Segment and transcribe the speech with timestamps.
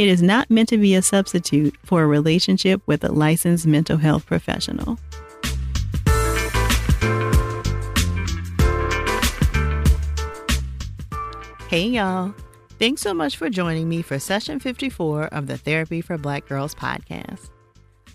[0.00, 3.98] it is not meant to be a substitute for a relationship with a licensed mental
[3.98, 4.98] health professional.
[11.68, 12.34] Hey, y'all.
[12.78, 16.74] Thanks so much for joining me for session 54 of the Therapy for Black Girls
[16.74, 17.50] podcast.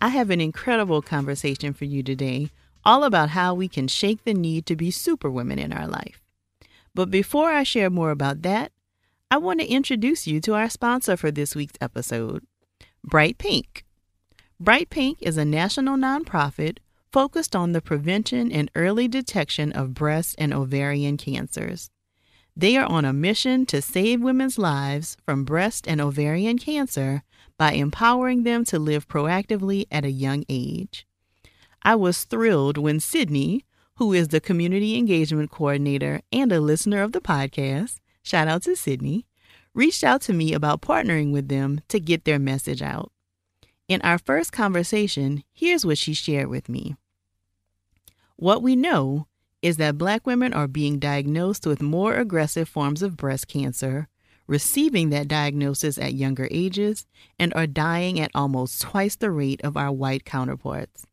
[0.01, 2.49] I have an incredible conversation for you today,
[2.83, 6.19] all about how we can shake the need to be superwomen in our life.
[6.95, 8.71] But before I share more about that,
[9.35, 12.45] I want to introduce you to our sponsor for this week's episode,
[13.03, 13.83] Bright Pink.
[14.61, 16.77] Bright Pink is a national nonprofit
[17.11, 21.89] focused on the prevention and early detection of breast and ovarian cancers.
[22.55, 27.21] They are on a mission to save women's lives from breast and ovarian cancer
[27.57, 31.05] by empowering them to live proactively at a young age.
[31.83, 33.65] I was thrilled when Sydney,
[33.97, 38.75] who is the community engagement coordinator and a listener of the podcast, shout out to
[38.75, 39.25] Sydney,
[39.73, 43.11] reached out to me about partnering with them to get their message out.
[43.87, 46.95] In our first conversation, here's what she shared with me.
[48.35, 49.27] What we know
[49.61, 54.07] is that black women are being diagnosed with more aggressive forms of breast cancer,
[54.47, 57.05] receiving that diagnosis at younger ages,
[57.37, 61.05] and are dying at almost twice the rate of our white counterparts.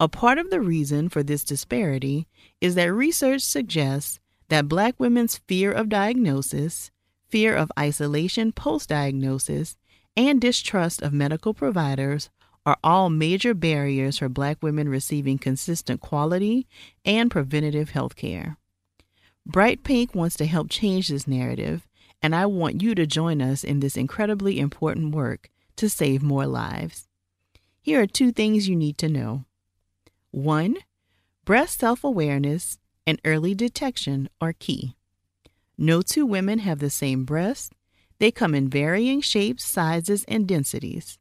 [0.00, 2.26] A part of the reason for this disparity
[2.60, 6.90] is that research suggests that Black women's fear of diagnosis,
[7.28, 9.76] fear of isolation post diagnosis,
[10.16, 12.30] and distrust of medical providers
[12.66, 16.66] are all major barriers for Black women receiving consistent quality
[17.04, 18.56] and preventative health care.
[19.46, 21.86] Bright Pink wants to help change this narrative,
[22.20, 26.46] and I want you to join us in this incredibly important work to save more
[26.46, 27.08] lives.
[27.80, 29.44] Here are two things you need to know.
[30.30, 30.76] One,
[31.46, 32.78] breast self awareness
[33.08, 34.94] and early detection are key.
[35.78, 37.70] No two women have the same breasts,
[38.18, 41.18] they come in varying shapes, sizes, and densities.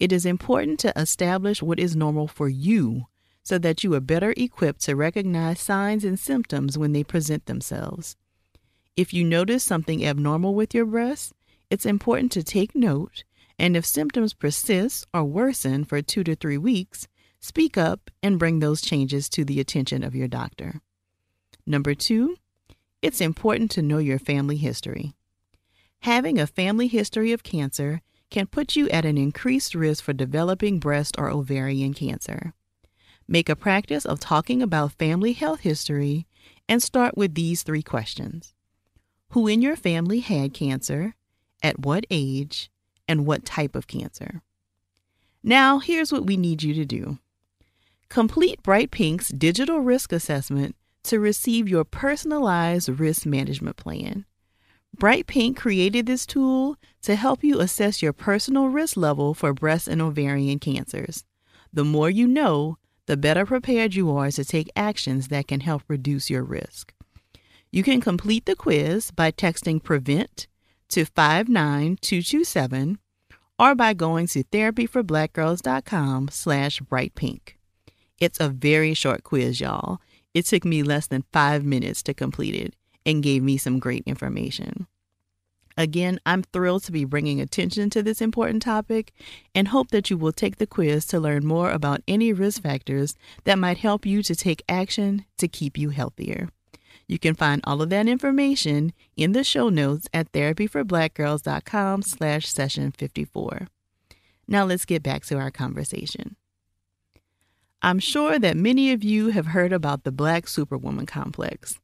[0.00, 3.08] It is important to establish what is normal for you
[3.42, 8.16] so that you are better equipped to recognize signs and symptoms when they present themselves.
[8.96, 11.34] If you notice something abnormal with your breasts,
[11.68, 13.24] it's important to take note,
[13.58, 17.06] and if symptoms persist or worsen for two to three weeks,
[17.40, 20.80] Speak up and bring those changes to the attention of your doctor.
[21.68, 22.38] Number two,
[23.02, 25.12] it's important to know your family history.
[26.00, 30.78] Having a family history of cancer can put you at an increased risk for developing
[30.78, 32.54] breast or ovarian cancer.
[33.28, 36.26] Make a practice of talking about family health history
[36.70, 38.54] and start with these three questions
[39.32, 41.16] Who in your family had cancer?
[41.62, 42.70] At what age?
[43.06, 44.40] And what type of cancer?
[45.42, 47.18] Now, here's what we need you to do
[48.08, 54.24] Complete Bright Pink's digital risk assessment to receive your personalized risk management plan.
[54.96, 59.86] Bright Pink created this tool to help you assess your personal risk level for breast
[59.86, 61.24] and ovarian cancers.
[61.72, 65.82] The more you know, the better prepared you are to take actions that can help
[65.88, 66.92] reduce your risk.
[67.70, 70.46] You can complete the quiz by texting PREVENT
[70.88, 72.98] to 59227
[73.58, 77.54] or by going to therapyforblackgirls.com slash brightpink.
[78.18, 80.00] It's a very short quiz, y'all.
[80.34, 82.74] It took me less than five minutes to complete it
[83.04, 84.86] and gave me some great information.
[85.78, 89.12] Again, I'm thrilled to be bringing attention to this important topic
[89.54, 93.14] and hope that you will take the quiz to learn more about any risk factors
[93.44, 96.48] that might help you to take action to keep you healthier.
[97.06, 102.90] You can find all of that information in the show notes at therapyforblackgirls.com slash session
[102.90, 103.68] 54.
[104.48, 106.36] Now let's get back to our conversation.
[107.80, 111.78] I'm sure that many of you have heard about the Black Superwoman complex.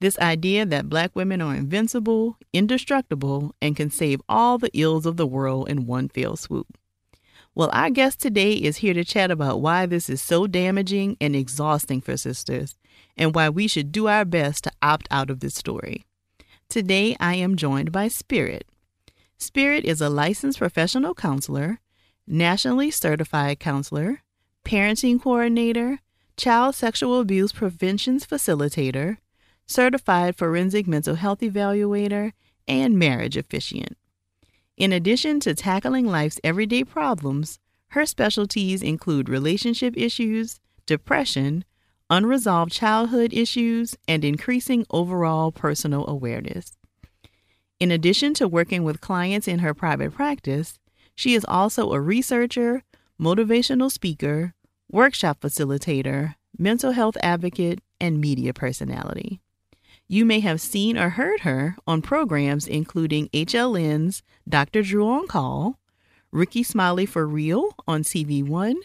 [0.00, 5.16] This idea that Black women are invincible, indestructible, and can save all the ills of
[5.16, 6.76] the world in one fell swoop.
[7.54, 11.36] Well, our guest today is here to chat about why this is so damaging and
[11.36, 12.76] exhausting for sisters,
[13.16, 16.04] and why we should do our best to opt out of this story.
[16.68, 18.66] Today, I am joined by Spirit.
[19.38, 21.78] Spirit is a licensed professional counselor,
[22.26, 24.22] nationally certified counselor,
[24.66, 26.00] parenting coordinator,
[26.36, 29.18] child sexual abuse prevention facilitator,
[29.64, 32.32] certified forensic mental health evaluator,
[32.66, 33.96] and marriage officiant.
[34.76, 37.60] In addition to tackling life's everyday problems,
[37.90, 41.64] her specialties include relationship issues, depression,
[42.10, 46.76] unresolved childhood issues, and increasing overall personal awareness.
[47.78, 50.80] In addition to working with clients in her private practice,
[51.14, 52.82] she is also a researcher,
[53.18, 54.54] motivational speaker,
[54.90, 59.40] workshop facilitator, mental health advocate, and media personality.
[60.08, 64.82] You may have seen or heard her on programs including HLN's Dr.
[64.82, 65.78] Drew on Call,
[66.30, 68.76] Rickey Smiley for Real on TV One,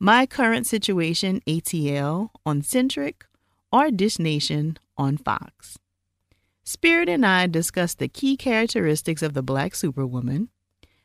[0.00, 3.24] My Current Situation ATL on Centric,
[3.70, 5.78] or Dish Nation on Fox.
[6.64, 10.48] Spirit and I discussed the key characteristics of the Black Superwoman,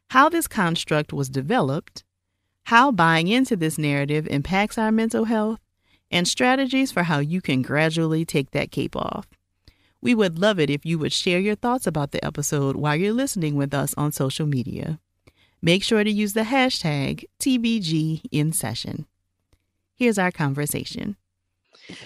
[0.10, 2.04] how this construct was developed,
[2.64, 5.60] how buying into this narrative impacts our mental health,
[6.12, 9.28] and strategies for how you can gradually take that cape off.
[10.00, 13.14] We would love it if you would share your thoughts about the episode while you're
[13.14, 15.00] listening with us on social media.
[15.62, 19.06] Make sure to use the hashtag TBG in session.
[19.96, 21.16] Here's our conversation.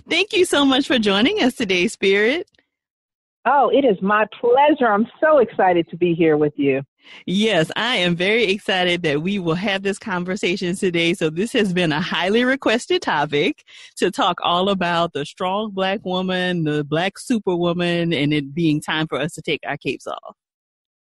[0.09, 2.47] Thank you so much for joining us today, Spirit.
[3.49, 4.91] Oh, it is my pleasure.
[4.91, 6.81] I'm so excited to be here with you.
[7.25, 11.13] Yes, I am very excited that we will have this conversation today.
[11.13, 13.63] So, this has been a highly requested topic
[13.95, 19.07] to talk all about the strong black woman, the black superwoman, and it being time
[19.07, 20.35] for us to take our capes off.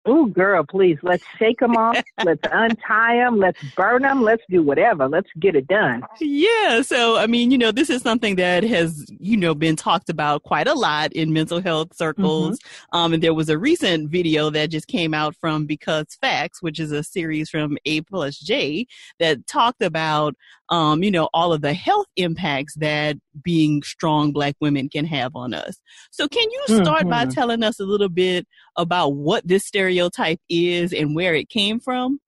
[0.09, 2.01] Oh, girl, please, let's shake them off.
[2.25, 3.39] let's untie them.
[3.39, 4.23] Let's burn them.
[4.23, 5.09] Let's do whatever.
[5.09, 6.03] Let's get it done.
[6.21, 6.83] Yeah.
[6.83, 10.45] So, I mean, you know, this is something that has, you know, been talked about
[10.45, 12.59] quite a lot in mental health circles.
[12.59, 12.97] Mm-hmm.
[12.97, 16.79] Um, and there was a recent video that just came out from Because Facts, which
[16.79, 18.87] is a series from A plus J
[19.19, 20.37] that talked about,
[20.71, 25.37] um, you know, all of the health impacts that being strong black women can have
[25.37, 25.79] on us.
[26.11, 27.11] So, can you start mm-hmm.
[27.11, 28.47] by telling us a little bit
[28.77, 32.21] about what this stereotype is and where it came from?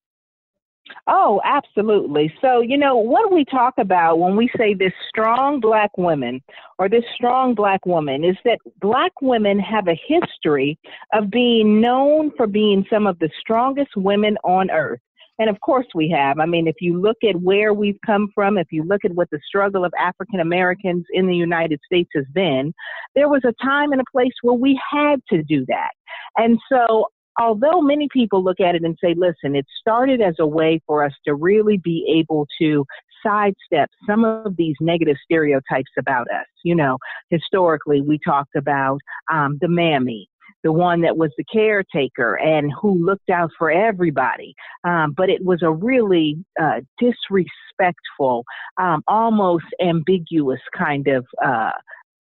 [1.06, 2.32] Oh, absolutely.
[2.40, 6.42] So, you know, what we talk about when we say this strong black woman
[6.78, 10.78] or this strong black woman is that black women have a history
[11.12, 15.00] of being known for being some of the strongest women on earth.
[15.38, 16.38] And of course we have.
[16.38, 19.30] I mean, if you look at where we've come from, if you look at what
[19.30, 22.72] the struggle of African Americans in the United States has been,
[23.14, 25.90] there was a time and a place where we had to do that.
[26.36, 27.06] And so
[27.38, 31.04] although many people look at it and say, listen, it started as a way for
[31.04, 32.84] us to really be able to
[33.24, 36.46] sidestep some of these negative stereotypes about us.
[36.64, 36.98] You know,
[37.30, 39.00] historically, we talked about
[39.32, 40.28] um, the mammy,
[40.64, 44.54] the one that was the caretaker and who looked out for everybody.
[44.84, 48.44] Um, but it was a really uh, disrespectful,
[48.80, 51.70] um, almost ambiguous kind of uh,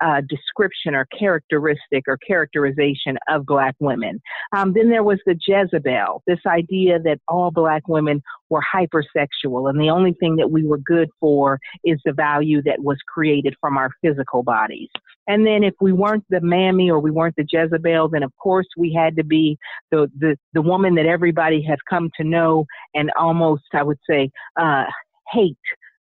[0.00, 4.20] uh, description or characteristic or characterization of black women.
[4.54, 9.80] Um, then there was the Jezebel, this idea that all black women were hypersexual and
[9.80, 13.76] the only thing that we were good for is the value that was created from
[13.76, 14.88] our physical bodies.
[15.28, 18.66] And then if we weren't the mammy or we weren't the Jezebel, then of course
[18.76, 19.58] we had to be
[19.90, 22.64] the, the, the woman that everybody has come to know
[22.94, 24.84] and almost, I would say, uh,
[25.30, 25.56] hate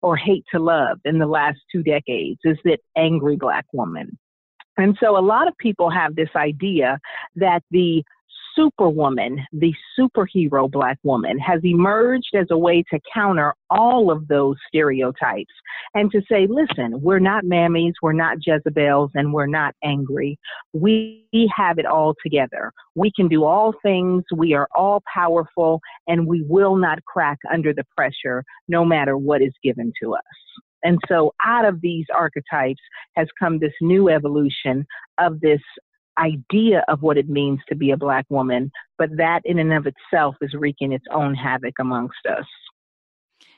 [0.03, 4.17] or hate to love in the last two decades is that angry black woman.
[4.77, 6.99] And so a lot of people have this idea
[7.35, 8.03] that the
[8.55, 14.55] superwoman, the superhero black woman, has emerged as a way to counter all of those
[14.67, 15.53] stereotypes
[15.93, 20.37] and to say, listen, we're not mammies, we're not Jezebels, and we're not angry.
[20.73, 22.71] We have it all together.
[22.95, 24.23] We can do all things.
[24.35, 29.41] We are all powerful, and we will not crack under the pressure no matter what
[29.41, 30.21] is given to us.
[30.83, 32.81] And so out of these archetypes
[33.15, 34.85] has come this new evolution
[35.17, 35.61] of this
[36.17, 39.87] idea of what it means to be a black woman, but that in and of
[39.87, 42.45] itself is wreaking its own havoc amongst us.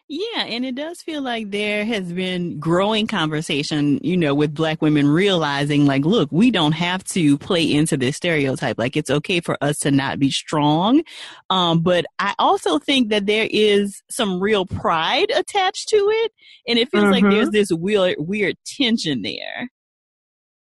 [0.09, 4.81] Yeah, and it does feel like there has been growing conversation, you know, with black
[4.81, 8.77] women realizing like, look, we don't have to play into this stereotype.
[8.77, 11.03] Like it's okay for us to not be strong.
[11.49, 16.31] Um, but I also think that there is some real pride attached to it.
[16.69, 17.11] And it feels mm-hmm.
[17.11, 19.69] like there's this weird, weird tension there.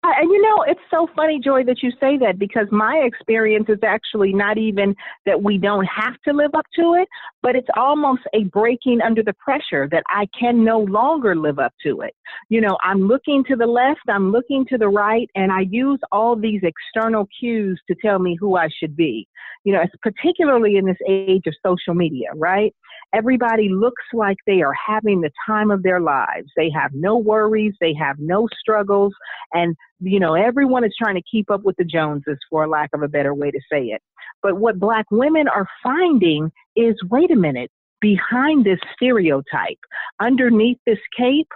[0.04, 3.80] And you know, it's so funny, Joy, that you say that because my experience is
[3.84, 4.94] actually not even
[5.26, 7.08] that we don't have to live up to it,
[7.42, 11.72] but it's almost a breaking under the pressure that I can no longer live up
[11.84, 12.14] to it.
[12.48, 15.98] You know, I'm looking to the left, I'm looking to the right, and I use
[16.12, 19.26] all these external cues to tell me who I should be.
[19.64, 22.72] You know, it's particularly in this age of social media, right?
[23.14, 26.50] Everybody looks like they are having the time of their lives.
[26.56, 29.14] They have no worries, they have no struggles,
[29.52, 33.02] and you know, everyone is trying to keep up with the Joneses, for lack of
[33.02, 34.02] a better way to say it.
[34.42, 39.78] But what black women are finding is wait a minute, behind this stereotype,
[40.20, 41.48] underneath this cape,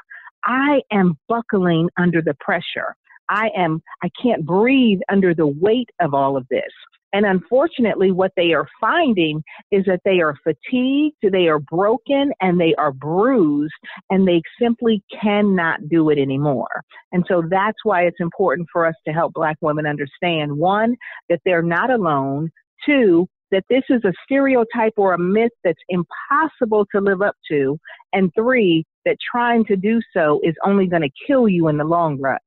[0.44, 2.96] I am buckling under the pressure.
[3.28, 6.72] I am, I can't breathe under the weight of all of this.
[7.12, 12.60] And unfortunately, what they are finding is that they are fatigued, they are broken, and
[12.60, 13.72] they are bruised,
[14.10, 16.82] and they simply cannot do it anymore.
[17.12, 20.96] And so that's why it's important for us to help Black women understand one,
[21.28, 22.50] that they're not alone,
[22.86, 27.78] two, that this is a stereotype or a myth that's impossible to live up to,
[28.12, 31.84] and three, that trying to do so is only going to kill you in the
[31.84, 32.38] long run.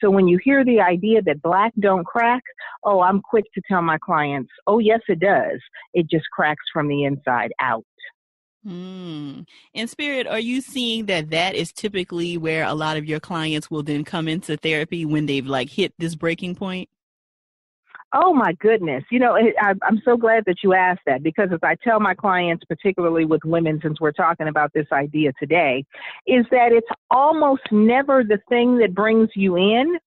[0.00, 2.42] So when you hear the idea that black don't crack,
[2.84, 5.60] oh, I'm quick to tell my clients, oh, yes, it does.
[5.92, 7.84] It just cracks from the inside out.
[8.66, 9.46] Mm.
[9.74, 13.70] In spirit, are you seeing that that is typically where a lot of your clients
[13.70, 16.88] will then come into therapy when they've like hit this breaking point?
[18.16, 19.02] Oh my goodness.
[19.10, 22.64] You know, I'm so glad that you asked that because as I tell my clients,
[22.64, 25.84] particularly with women, since we're talking about this idea today,
[26.24, 29.98] is that it's almost never the thing that brings you in.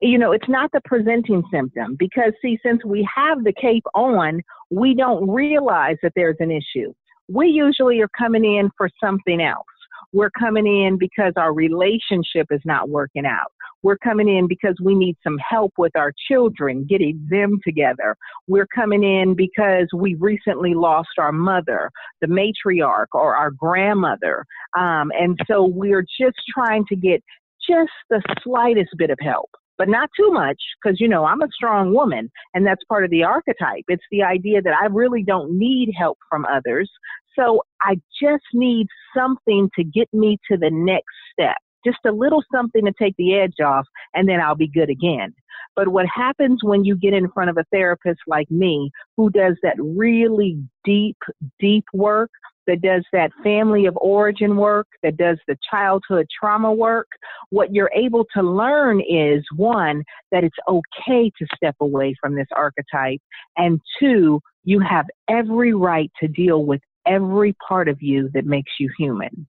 [0.00, 4.40] You know, it's not the presenting symptom because see, since we have the cape on,
[4.70, 6.94] we don't realize that there's an issue.
[7.26, 9.66] We usually are coming in for something else.
[10.12, 13.52] We're coming in because our relationship is not working out.
[13.82, 18.16] We're coming in because we need some help with our children, getting them together.
[18.48, 24.44] We're coming in because we recently lost our mother, the matriarch, or our grandmother.
[24.76, 27.22] Um, and so we're just trying to get
[27.68, 31.48] just the slightest bit of help but not too much because you know I'm a
[31.52, 33.84] strong woman and that's part of the archetype.
[33.88, 36.90] It's the idea that I really don't need help from others.
[37.38, 42.42] So I just need something to get me to the next step just a little
[42.52, 45.34] something to take the edge off, and then I'll be good again.
[45.76, 49.56] But what happens when you get in front of a therapist like me who does
[49.62, 51.16] that really deep,
[51.60, 52.30] deep work,
[52.68, 57.08] that does that family of origin work, that does the childhood trauma work,
[57.50, 62.46] what you're able to learn is one, that it's okay to step away from this
[62.54, 63.20] archetype,
[63.56, 68.72] and two, you have every right to deal with every part of you that makes
[68.78, 69.46] you human.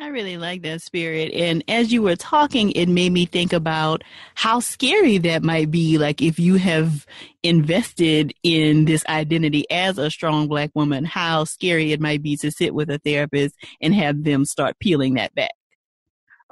[0.00, 1.30] I really like that spirit.
[1.34, 4.02] And as you were talking, it made me think about
[4.34, 5.98] how scary that might be.
[5.98, 7.06] Like if you have
[7.42, 12.50] invested in this identity as a strong black woman, how scary it might be to
[12.50, 15.50] sit with a therapist and have them start peeling that back.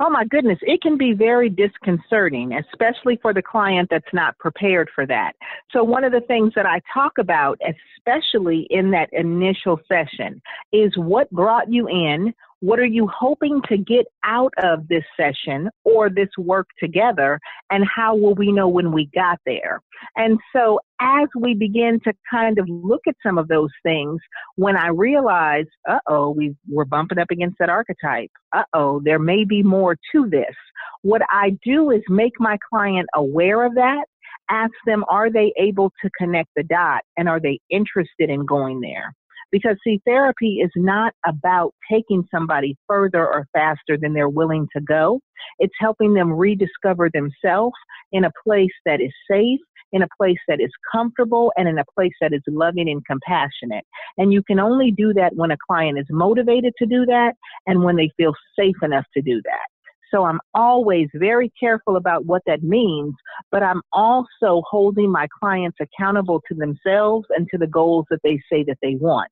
[0.00, 4.90] Oh my goodness, it can be very disconcerting, especially for the client that's not prepared
[4.94, 5.32] for that.
[5.72, 10.40] So, one of the things that I talk about, especially in that initial session,
[10.72, 15.68] is what brought you in, what are you hoping to get out of this session
[15.84, 17.38] or this work together?
[17.70, 19.80] And how will we know when we got there?
[20.16, 24.20] And so as we begin to kind of look at some of those things,
[24.56, 28.30] when I realize, uh oh, we we're bumping up against that archetype.
[28.54, 30.54] Uh oh, there may be more to this.
[31.02, 34.04] What I do is make my client aware of that
[34.50, 38.80] ask them, are they able to connect the dot and are they interested in going
[38.80, 39.14] there?
[39.50, 44.82] Because see, therapy is not about taking somebody further or faster than they're willing to
[44.82, 45.20] go.
[45.58, 47.76] It's helping them rediscover themselves
[48.12, 49.60] in a place that is safe,
[49.92, 53.84] in a place that is comfortable, and in a place that is loving and compassionate.
[54.18, 57.32] And you can only do that when a client is motivated to do that
[57.66, 59.77] and when they feel safe enough to do that.
[60.12, 63.14] So I'm always very careful about what that means,
[63.50, 68.40] but I'm also holding my clients accountable to themselves and to the goals that they
[68.50, 69.30] say that they want.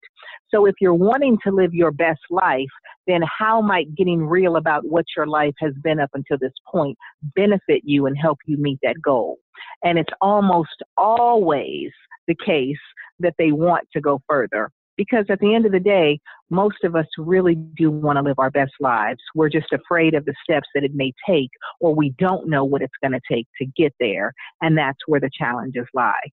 [0.54, 2.66] So if you're wanting to live your best life,
[3.06, 6.97] then how might getting real about what your life has been up until this point
[7.35, 9.38] benefit you and help you meet that goal?
[9.83, 11.90] And it's almost always
[12.26, 12.76] the case
[13.21, 16.95] that they want to go further because at the end of the day, most of
[16.95, 19.21] us really do want to live our best lives.
[19.35, 21.50] We're just afraid of the steps that it may take,
[21.81, 24.33] or we don't know what it's going to take to get there.
[24.61, 26.31] And that's where the challenges lie.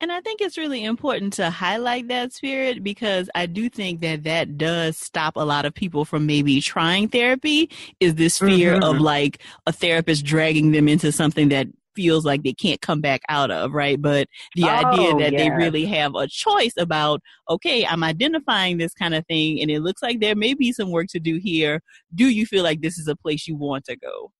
[0.00, 4.24] And I think it's really important to highlight that spirit because I do think that
[4.24, 7.70] that does stop a lot of people from maybe trying therapy
[8.00, 8.82] is this fear mm-hmm.
[8.82, 13.22] of like a therapist dragging them into something that feels like they can't come back
[13.28, 14.00] out of, right?
[14.00, 15.40] But the oh, idea that yes.
[15.40, 19.80] they really have a choice about, okay, I'm identifying this kind of thing and it
[19.80, 21.80] looks like there may be some work to do here.
[22.14, 24.32] Do you feel like this is a place you want to go?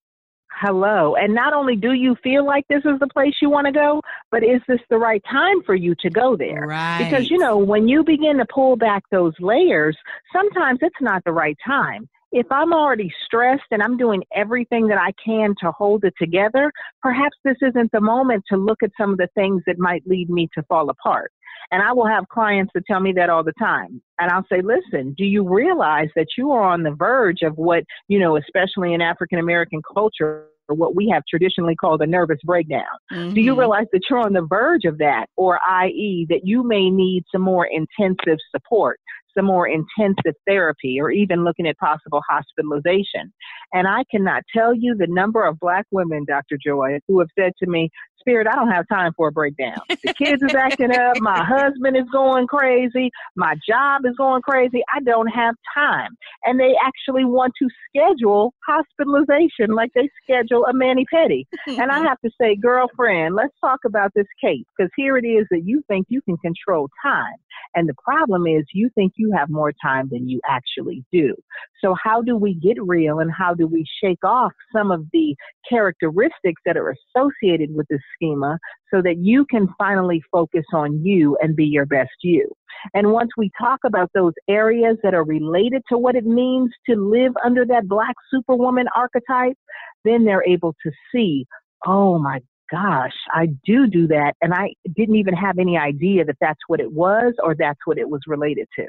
[0.61, 1.17] Hello.
[1.17, 4.01] And not only do you feel like this is the place you want to go,
[4.31, 6.67] but is this the right time for you to go there?
[6.69, 7.03] Right.
[7.03, 9.97] Because, you know, when you begin to pull back those layers,
[10.33, 14.99] sometimes it's not the right time if I'm already stressed and I'm doing everything that
[14.99, 19.13] I can to hold it together, perhaps this isn't the moment to look at some
[19.13, 21.31] of the things that might lead me to fall apart.
[21.71, 24.03] And I will have clients that tell me that all the time.
[24.19, 27.85] And I'll say, listen, do you realize that you are on the verge of what,
[28.09, 32.85] you know, especially in African American culture, what we have traditionally called a nervous breakdown.
[33.13, 33.35] Mm-hmm.
[33.35, 33.61] Do you mm-hmm.
[33.61, 37.43] realize that you're on the verge of that, or i.e., that you may need some
[37.43, 38.99] more intensive support?
[39.37, 43.33] some more intensive therapy or even looking at possible hospitalization.
[43.73, 46.57] And I cannot tell you the number of black women, Dr.
[46.65, 47.91] Joy, who have said to me,
[48.25, 49.77] Spirit, I don't have time for a breakdown.
[49.89, 51.21] The kids is acting up.
[51.21, 53.11] My husband is going crazy.
[53.37, 54.83] My job is going crazy.
[54.95, 56.17] I don't have time.
[56.45, 61.45] And they actually want to schedule hospitalization like they schedule a mani pedi.
[61.67, 65.47] and I have to say, girlfriend, let's talk about this case because here it is
[65.51, 67.35] that you think you can control time.
[67.75, 71.35] And the problem is you think you have more time than you actually do.
[71.83, 75.35] So how do we get real and how do we shake off some of the
[75.69, 78.59] characteristics that are associated with this schema
[78.93, 82.51] so that you can finally focus on you and be your best you?
[82.93, 86.97] And once we talk about those areas that are related to what it means to
[86.97, 89.57] live under that black superwoman archetype,
[90.05, 91.47] then they're able to see,
[91.87, 92.41] oh my
[92.75, 94.35] gosh, I do do that.
[94.43, 97.99] And I didn't even have any idea that that's what it was or that's what
[97.99, 98.87] it was related to.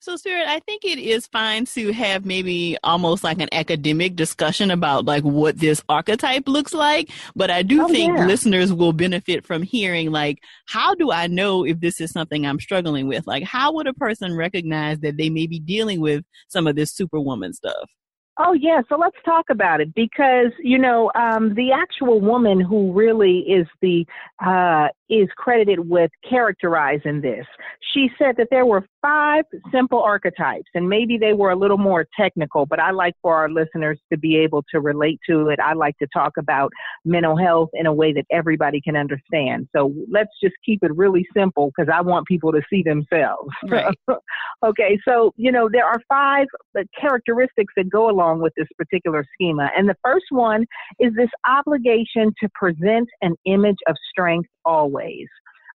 [0.00, 4.70] So, Spirit, I think it is fine to have maybe almost like an academic discussion
[4.70, 7.08] about like what this archetype looks like.
[7.34, 8.26] But I do oh, think yeah.
[8.26, 12.60] listeners will benefit from hearing like, how do I know if this is something I'm
[12.60, 13.26] struggling with?
[13.26, 16.92] Like, how would a person recognize that they may be dealing with some of this
[16.92, 17.88] superwoman stuff?
[18.36, 22.92] Oh yeah, so let's talk about it because you know um, the actual woman who
[22.92, 24.04] really is the
[24.44, 27.46] uh, is credited with characterizing this.
[27.92, 32.06] She said that there were five simple archetypes, and maybe they were a little more
[32.18, 35.60] technical, but I like for our listeners to be able to relate to it.
[35.60, 36.72] I like to talk about
[37.04, 39.68] mental health in a way that everybody can understand.
[39.74, 43.50] So let's just keep it really simple because I want people to see themselves.
[43.64, 43.94] Right.
[44.64, 46.46] okay, so you know there are five
[46.78, 49.70] uh, characteristics that go along along with this particular schema.
[49.76, 50.64] And the first one
[50.98, 54.93] is this obligation to present an image of strength always.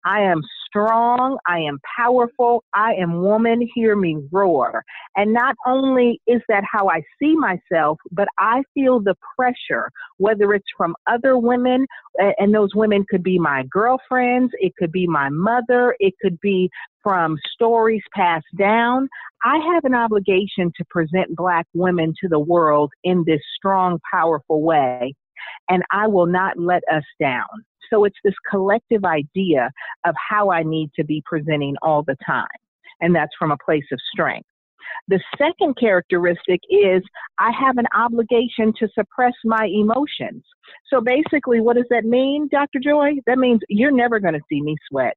[0.06, 1.38] I am strong.
[1.46, 2.64] I am powerful.
[2.74, 3.68] I am woman.
[3.76, 4.84] Hear me roar.
[5.18, 10.54] And not only is that how I see myself, but I feel the pressure, whether
[10.54, 11.86] it's from other women,
[12.18, 16.70] and those women could be my girlfriends, it could be my mother, it could be
[17.04, 19.10] from stories passed down.
[19.44, 24.62] I have an obligation to present Black women to the world in this strong, powerful
[24.62, 25.14] way,
[25.70, 27.48] and I will not let us down.
[27.92, 29.72] So it's this collective idea
[30.06, 32.48] of how I need to be presenting all the time,
[33.02, 34.48] and that's from a place of strength.
[35.08, 37.02] The second characteristic is
[37.40, 40.44] I have an obligation to suppress my emotions.
[40.88, 42.80] So basically, what does that mean, Dr.
[42.80, 43.14] Joy?
[43.26, 45.16] That means you're never going to see me sweat.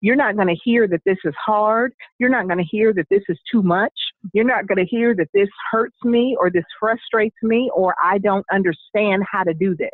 [0.00, 1.94] You're not going to hear that this is hard.
[2.18, 3.92] You're not going to hear that this is too much.
[4.32, 8.18] You're not going to hear that this hurts me or this frustrates me or I
[8.18, 9.90] don't understand how to do this.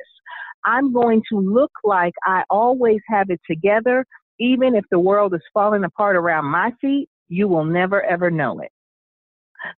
[0.64, 4.04] I'm going to look like I always have it together.
[4.38, 8.60] Even if the world is falling apart around my feet, you will never ever know
[8.60, 8.70] it.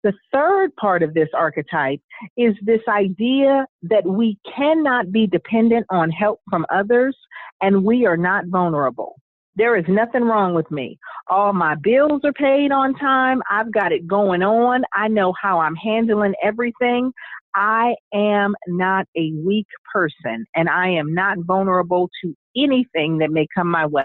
[0.03, 2.01] The third part of this archetype
[2.37, 7.17] is this idea that we cannot be dependent on help from others
[7.61, 9.17] and we are not vulnerable.
[9.55, 10.99] There is nothing wrong with me.
[11.29, 13.43] All my bills are paid on time.
[13.51, 14.83] I've got it going on.
[14.95, 17.13] I know how I'm handling everything.
[17.55, 23.47] I am not a weak person and I am not vulnerable to anything that may
[23.55, 24.05] come my way.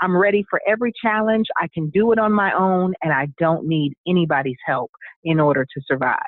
[0.00, 1.46] I'm ready for every challenge.
[1.56, 4.92] I can do it on my own and I don't need anybody's help
[5.24, 6.18] in order to survive.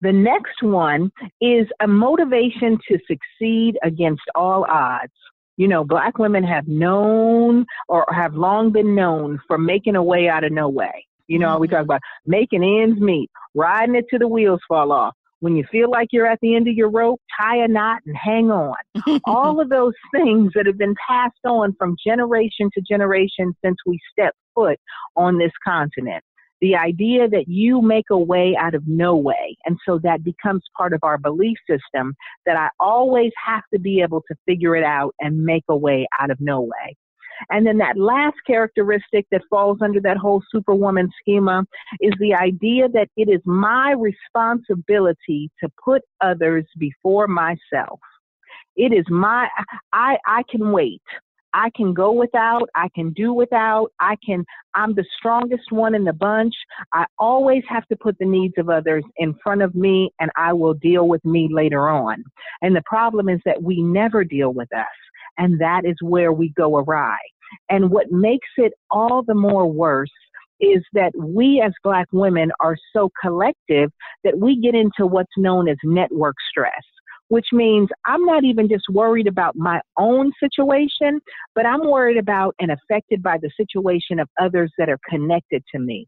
[0.00, 5.12] The next one is a motivation to succeed against all odds.
[5.56, 10.28] You know, black women have known or have long been known for making a way
[10.28, 11.06] out of no way.
[11.28, 11.84] You know, we talk mm-hmm.
[11.84, 15.14] about making ends meet, riding it to the wheels fall off.
[15.40, 18.16] When you feel like you're at the end of your rope, tie a knot and
[18.16, 18.76] hang on.
[19.24, 23.98] All of those things that have been passed on from generation to generation since we
[24.12, 24.78] stepped foot
[25.16, 26.22] on this continent
[26.62, 29.56] the idea that you make a way out of no way.
[29.66, 32.14] And so that becomes part of our belief system
[32.46, 36.06] that I always have to be able to figure it out and make a way
[36.20, 36.96] out of no way.
[37.50, 41.64] And then that last characteristic that falls under that whole superwoman schema
[42.00, 47.98] is the idea that it is my responsibility to put others before myself.
[48.76, 49.48] It is my,
[49.92, 51.02] I, I can wait.
[51.54, 56.04] I can go without, I can do without, I can, I'm the strongest one in
[56.04, 56.54] the bunch.
[56.92, 60.52] I always have to put the needs of others in front of me and I
[60.52, 62.24] will deal with me later on.
[62.62, 64.86] And the problem is that we never deal with us.
[65.38, 67.18] And that is where we go awry.
[67.68, 70.10] And what makes it all the more worse
[70.60, 73.90] is that we as black women are so collective
[74.24, 76.82] that we get into what's known as network stress
[77.32, 81.18] which means I'm not even just worried about my own situation,
[81.54, 85.78] but I'm worried about and affected by the situation of others that are connected to
[85.78, 86.06] me.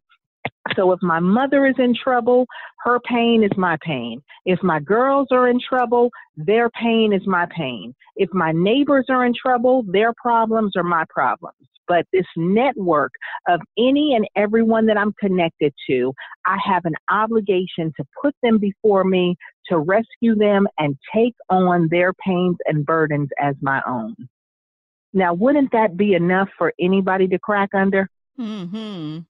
[0.76, 2.44] So if my mother is in trouble,
[2.80, 4.22] her pain is my pain.
[4.44, 7.94] If my girls are in trouble, their pain is my pain.
[8.16, 11.56] If my neighbors are in trouble, their problems are my problems
[11.88, 13.12] but this network
[13.48, 16.12] of any and everyone that I'm connected to,
[16.46, 19.36] I have an obligation to put them before me,
[19.68, 24.14] to rescue them, and take on their pains and burdens as my own.
[25.12, 28.08] Now, wouldn't that be enough for anybody to crack under?
[28.36, 29.20] Hmm.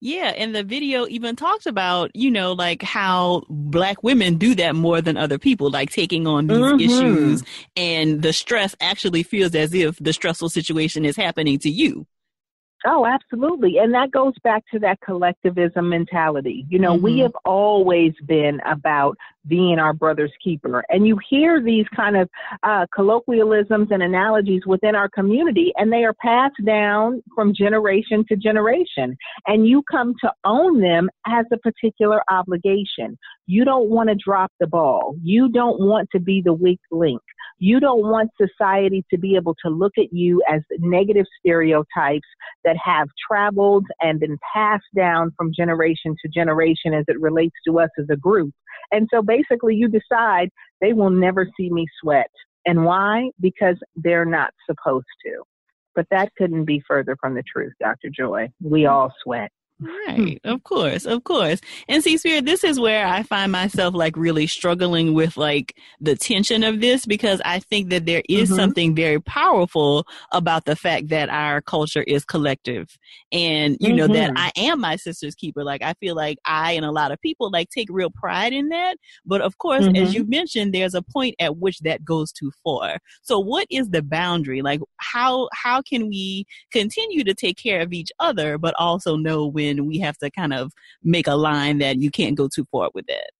[0.00, 4.76] Yeah, and the video even talks about, you know, like how black women do that
[4.76, 6.80] more than other people, like taking on these mm-hmm.
[6.80, 7.42] issues
[7.76, 12.06] and the stress actually feels as if the stressful situation is happening to you.
[12.86, 13.78] Oh, absolutely.
[13.78, 16.64] And that goes back to that collectivism mentality.
[16.68, 17.04] You know, mm-hmm.
[17.04, 19.16] we have always been about
[19.48, 20.84] being our brother's keeper.
[20.88, 22.28] And you hear these kind of
[22.62, 28.36] uh, colloquialisms and analogies within our community, and they are passed down from generation to
[28.36, 29.16] generation.
[29.46, 33.18] And you come to own them as a particular obligation.
[33.50, 35.16] You don't want to drop the ball.
[35.22, 37.22] You don't want to be the weak link.
[37.58, 42.28] You don't want society to be able to look at you as negative stereotypes
[42.64, 47.80] that have traveled and been passed down from generation to generation as it relates to
[47.80, 48.52] us as a group.
[48.92, 50.50] And so basically, you decide
[50.82, 52.30] they will never see me sweat.
[52.66, 53.30] And why?
[53.40, 55.42] Because they're not supposed to.
[55.94, 58.10] But that couldn't be further from the truth, Dr.
[58.10, 58.50] Joy.
[58.62, 59.50] We all sweat.
[59.80, 60.40] Right.
[60.42, 61.06] of course.
[61.06, 61.60] Of course.
[61.88, 66.16] And see, Spirit, this is where I find myself like really struggling with like the
[66.16, 68.58] tension of this because I think that there is mm-hmm.
[68.58, 72.98] something very powerful about the fact that our culture is collective.
[73.30, 73.96] And, you mm-hmm.
[73.96, 74.38] know, that mm-hmm.
[74.38, 75.62] I am my sister's keeper.
[75.62, 78.70] Like, I feel like I and a lot of people like take real pride in
[78.70, 78.96] that.
[79.24, 80.02] But of course, mm-hmm.
[80.02, 82.98] as you mentioned, there's a point at which that goes too far.
[83.22, 84.60] So what is the boundary?
[84.60, 89.46] Like, how, how can we continue to take care of each other, but also know
[89.46, 92.66] when and we have to kind of make a line that you can't go too
[92.72, 93.30] far with it.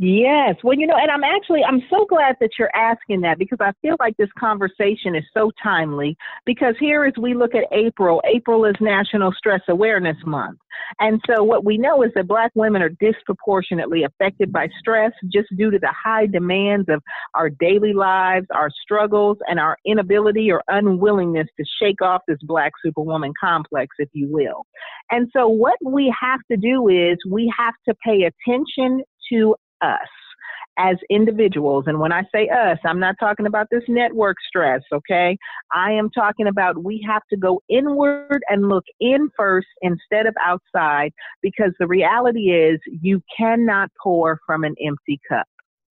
[0.00, 0.54] Yes.
[0.62, 3.72] Well, you know, and I'm actually, I'm so glad that you're asking that because I
[3.82, 8.64] feel like this conversation is so timely because here as we look at April, April
[8.64, 10.60] is National Stress Awareness Month.
[11.00, 15.48] And so what we know is that black women are disproportionately affected by stress just
[15.56, 17.02] due to the high demands of
[17.34, 22.70] our daily lives, our struggles, and our inability or unwillingness to shake off this black
[22.84, 24.64] superwoman complex, if you will.
[25.10, 30.08] And so what we have to do is we have to pay attention to us
[30.78, 31.84] as individuals.
[31.88, 35.36] And when I say us, I'm not talking about this network stress, okay?
[35.74, 40.34] I am talking about we have to go inward and look in first instead of
[40.44, 41.12] outside
[41.42, 45.46] because the reality is you cannot pour from an empty cup.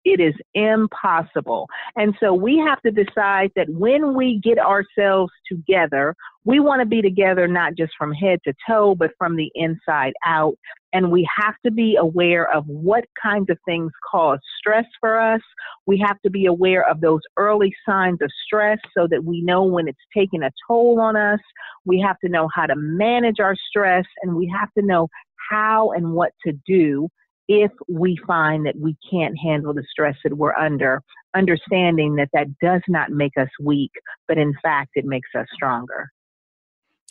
[0.08, 1.68] It is impossible.
[1.94, 6.14] And so we have to decide that when we get ourselves together,
[6.46, 10.14] we want to be together not just from head to toe, but from the inside
[10.24, 10.54] out.
[10.94, 15.42] And we have to be aware of what kinds of things cause stress for us.
[15.84, 19.62] We have to be aware of those early signs of stress so that we know
[19.62, 21.40] when it's taking a toll on us.
[21.84, 25.08] We have to know how to manage our stress and we have to know
[25.50, 27.10] how and what to do
[27.48, 31.02] if we find that we can't handle the stress that we're under,
[31.34, 33.90] understanding that that does not make us weak,
[34.28, 36.10] but in fact, it makes us stronger.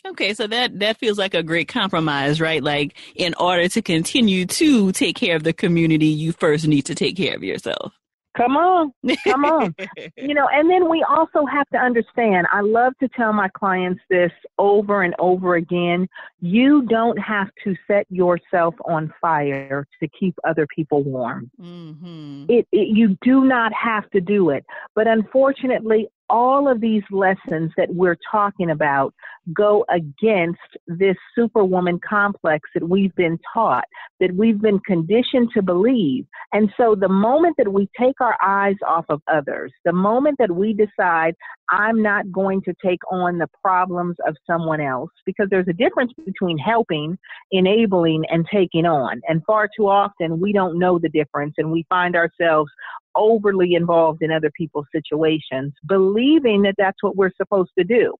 [0.06, 2.62] Okay, so that that feels like a great compromise, right?
[2.62, 6.94] Like in order to continue to take care of the community, you first need to
[6.94, 7.97] take care of yourself.
[8.38, 8.92] Come on,
[9.24, 9.74] come on.
[10.16, 14.00] you know, and then we also have to understand, I love to tell my clients
[14.08, 16.08] this over and over again.
[16.40, 21.50] You don't have to set yourself on fire to keep other people warm.
[21.60, 22.44] Mm-hmm.
[22.48, 24.64] It, it, you do not have to do it.
[24.94, 29.14] But unfortunately, all of these lessons that we're talking about
[29.54, 33.84] go against this superwoman complex that we've been taught,
[34.20, 36.26] that we've been conditioned to believe.
[36.52, 40.50] And so the moment that we take our eyes off of others, the moment that
[40.50, 41.34] we decide,
[41.70, 46.12] I'm not going to take on the problems of someone else, because there's a difference
[46.24, 47.16] between helping,
[47.50, 49.20] enabling, and taking on.
[49.28, 52.70] And far too often we don't know the difference and we find ourselves
[53.18, 58.14] overly involved in other people's situations, believing that that's what we're supposed to do.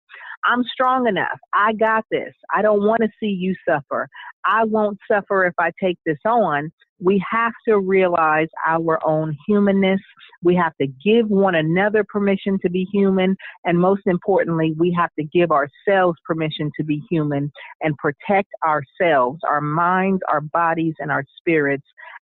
[0.45, 1.39] I'm strong enough.
[1.55, 2.33] I got this.
[2.55, 4.09] I don't want to see you suffer.
[4.45, 6.71] I won't suffer if I take this on.
[7.01, 10.01] We have to realize our own humanness.
[10.43, 13.37] We have to give one another permission to be human.
[13.65, 19.41] And most importantly, we have to give ourselves permission to be human and protect ourselves,
[19.49, 21.87] our minds, our bodies, and our spirits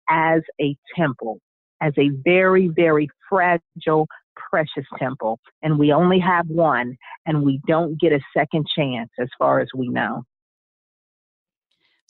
[0.09, 1.41] as a temple,
[1.81, 5.39] as a very, very fragile, precious temple.
[5.63, 9.69] And we only have one, and we don't get a second chance as far as
[9.75, 10.25] we know.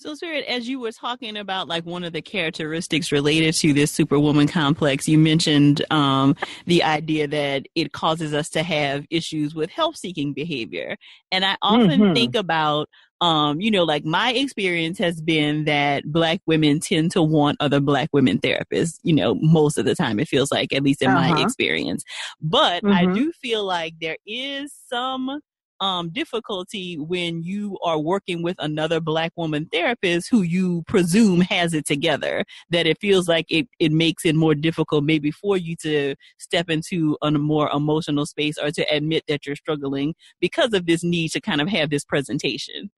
[0.00, 3.92] So, Spirit, as you were talking about like one of the characteristics related to this
[3.92, 9.68] superwoman complex, you mentioned um, the idea that it causes us to have issues with
[9.68, 10.96] help seeking behavior.
[11.30, 12.14] And I often mm-hmm.
[12.14, 12.88] think about,
[13.20, 17.78] um, you know, like my experience has been that black women tend to want other
[17.78, 21.10] black women therapists, you know, most of the time it feels like, at least in
[21.10, 21.34] uh-huh.
[21.34, 22.04] my experience.
[22.40, 22.94] But mm-hmm.
[22.94, 25.40] I do feel like there is some
[25.80, 31.74] um, difficulty when you are working with another black woman therapist who you presume has
[31.74, 35.76] it together that it feels like it, it makes it more difficult maybe for you
[35.76, 40.86] to step into a more emotional space or to admit that you're struggling because of
[40.86, 42.90] this need to kind of have this presentation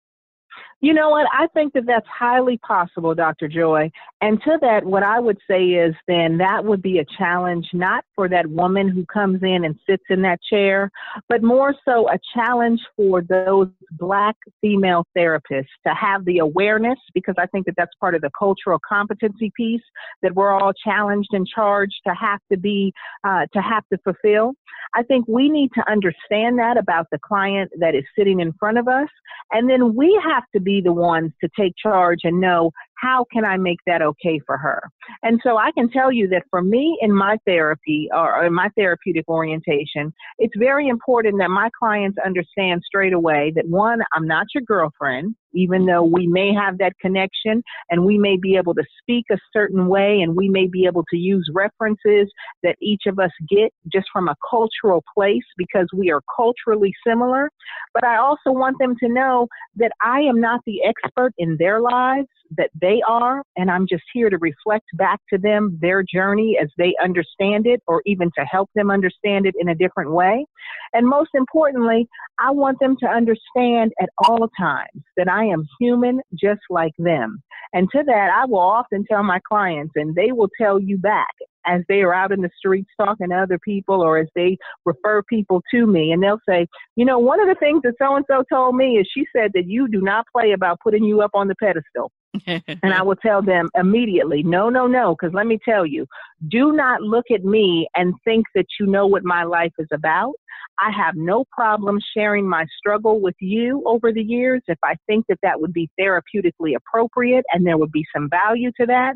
[0.82, 1.28] you know what?
[1.32, 3.46] I think that that's highly possible, Dr.
[3.46, 3.88] Joy.
[4.20, 8.04] And to that, what I would say is then that would be a challenge not
[8.22, 10.92] for that woman who comes in and sits in that chair,
[11.28, 13.66] but more so a challenge for those
[13.98, 18.30] black female therapists to have the awareness, because I think that that's part of the
[18.38, 19.82] cultural competency piece
[20.22, 22.92] that we're all challenged and charged to have to be,
[23.26, 24.52] uh, to have to fulfill.
[24.94, 28.78] I think we need to understand that about the client that is sitting in front
[28.78, 29.08] of us.
[29.50, 32.70] And then we have to be the ones to take charge and know
[33.02, 34.80] how can I make that okay for her?
[35.22, 38.68] And so I can tell you that for me in my therapy or in my
[38.76, 44.46] therapeutic orientation, it's very important that my clients understand straight away that one, I'm not
[44.54, 48.84] your girlfriend, even though we may have that connection and we may be able to
[49.00, 52.30] speak a certain way and we may be able to use references
[52.62, 57.50] that each of us get just from a cultural place because we are culturally similar.
[57.94, 61.80] But I also want them to know that I am not the expert in their
[61.80, 66.58] lives that they are, and I'm just here to reflect back to them their journey
[66.60, 70.44] as they understand it, or even to help them understand it in a different way.
[70.92, 76.20] And most importantly, I want them to understand at all times that I am human
[76.32, 77.42] just like them.
[77.72, 81.34] And to that, I will often tell my clients, and they will tell you back
[81.66, 85.22] as they are out in the streets talking to other people or as they refer
[85.22, 88.24] people to me and they'll say, you know, one of the things that so and
[88.28, 91.30] so told me is she said that you do not play about putting you up
[91.34, 92.10] on the pedestal
[92.46, 96.06] and I will tell them immediately, no, no, no, because let me tell you,
[96.48, 100.34] do not look at me and think that you know what my life is about.
[100.80, 105.26] I have no problem sharing my struggle with you over the years if I think
[105.28, 109.14] that that would be therapeutically appropriate and there would be some value to that.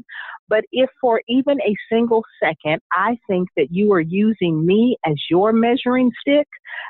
[0.49, 5.17] But if for even a single second I think that you are using me as
[5.31, 6.47] your measuring stick,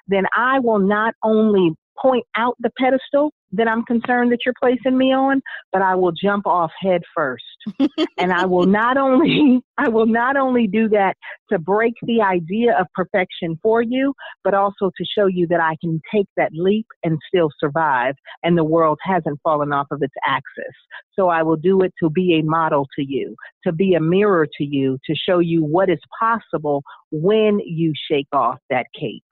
[0.09, 4.97] then I will not only point out the pedestal that I'm concerned that you're placing
[4.97, 5.41] me on,
[5.73, 7.45] but I will jump off head first.
[8.19, 11.17] and I will not only I will not only do that
[11.51, 15.77] to break the idea of perfection for you, but also to show you that I
[15.81, 20.15] can take that leap and still survive and the world hasn't fallen off of its
[20.27, 20.75] axis.
[21.15, 24.47] So I will do it to be a model to you, to be a mirror
[24.59, 29.25] to you, to show you what is possible when you shake off that cape.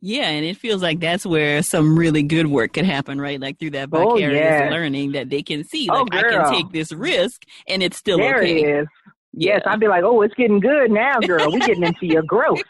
[0.00, 3.40] Yeah, and it feels like that's where some really good work could happen, right?
[3.40, 6.22] Like through that oh, vicarious oh, learning that they can see, oh, like oh, I
[6.30, 8.62] can take this risk and it's still there okay.
[8.62, 8.86] It is.
[9.34, 9.72] Yes, yeah.
[9.72, 11.52] I'd be like, oh, it's getting good now, girl.
[11.52, 12.62] We're getting into your growth.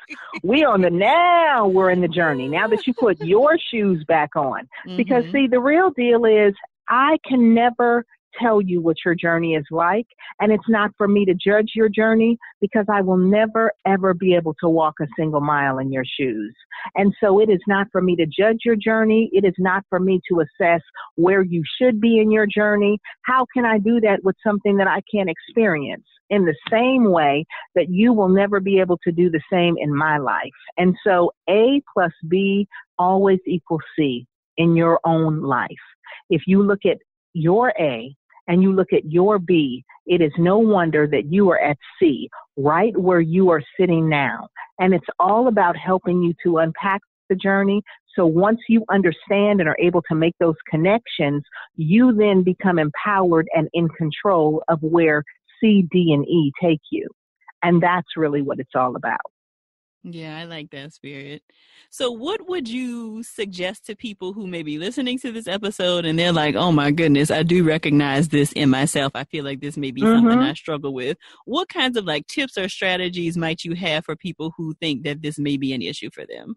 [0.42, 1.68] We on the now.
[1.68, 2.48] We're in the journey.
[2.48, 4.96] Now that you put your shoes back on, mm-hmm.
[4.96, 6.54] because see, the real deal is
[6.88, 8.04] I can never
[8.40, 10.06] tell you what your journey is like.
[10.40, 14.34] And it's not for me to judge your journey because I will never, ever be
[14.34, 16.54] able to walk a single mile in your shoes.
[16.94, 19.30] And so it is not for me to judge your journey.
[19.32, 20.80] It is not for me to assess
[21.16, 22.98] where you should be in your journey.
[23.22, 26.04] How can I do that with something that I can't experience?
[26.30, 29.96] In the same way that you will never be able to do the same in
[29.96, 30.50] my life.
[30.76, 34.26] And so A plus B always equals C
[34.58, 35.70] in your own life.
[36.28, 36.98] If you look at
[37.32, 38.14] your A
[38.48, 42.28] and you look at your B, it is no wonder that you are at C,
[42.56, 44.48] right where you are sitting now.
[44.80, 47.82] And it's all about helping you to unpack the journey.
[48.16, 51.42] So once you understand and are able to make those connections,
[51.76, 55.22] you then become empowered and in control of where
[55.60, 57.06] C, D, and E take you.
[57.62, 59.20] And that's really what it's all about.
[60.04, 61.42] Yeah, I like that spirit.
[61.90, 66.18] So, what would you suggest to people who may be listening to this episode and
[66.18, 69.12] they're like, oh my goodness, I do recognize this in myself.
[69.14, 70.26] I feel like this may be mm-hmm.
[70.26, 71.16] something I struggle with.
[71.46, 75.20] What kinds of like tips or strategies might you have for people who think that
[75.20, 76.56] this may be an issue for them?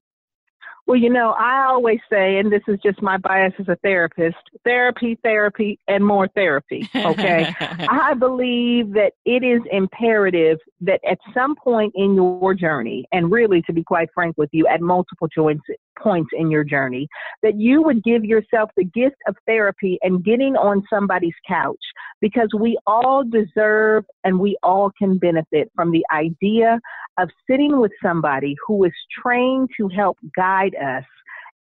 [0.92, 4.36] Well, you know, I always say, and this is just my bias as a therapist
[4.66, 6.86] therapy, therapy, and more therapy.
[6.94, 7.48] Okay.
[7.60, 13.62] I believe that it is imperative that at some point in your journey, and really,
[13.68, 15.64] to be quite frank with you, at multiple joints,
[15.98, 17.08] points in your journey,
[17.42, 21.80] that you would give yourself the gift of therapy and getting on somebody's couch
[22.20, 26.80] because we all deserve and we all can benefit from the idea
[27.22, 31.06] of sitting with somebody who is trained to help guide us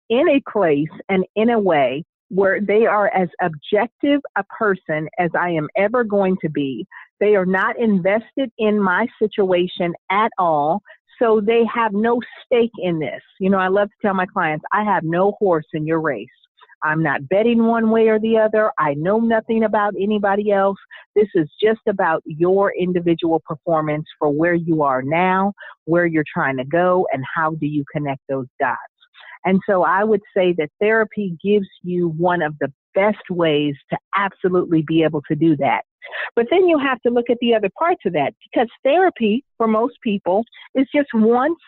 [0.08, 5.30] in a place and in a way where they are as objective a person as
[5.38, 6.86] I am ever going to be.
[7.20, 10.82] They are not invested in my situation at all.
[11.20, 13.22] So they have no stake in this.
[13.40, 16.28] You know, I love to tell my clients, I have no horse in your race.
[16.82, 18.72] I'm not betting one way or the other.
[18.78, 20.78] I know nothing about anybody else.
[21.14, 25.52] This is just about your individual performance for where you are now,
[25.84, 28.78] where you're trying to go, and how do you connect those dots.
[29.44, 33.98] And so I would say that therapy gives you one of the best ways to
[34.16, 35.82] absolutely be able to do that.
[36.34, 39.66] But then you have to look at the other parts of that because therapy for
[39.66, 41.58] most people is just once,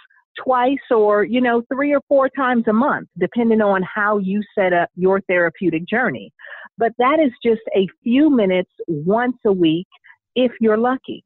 [0.42, 4.72] twice, or, you know, three or four times a month, depending on how you set
[4.72, 6.32] up your therapeutic journey.
[6.78, 9.88] But that is just a few minutes once a week
[10.34, 11.24] if you're lucky